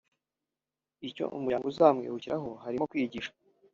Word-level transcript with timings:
Icyo 1.09 1.25
umuryango 1.35 1.65
uzamwibukiraho 1.67 2.49
harimo 2.63 2.85
kwigisha 2.91 3.31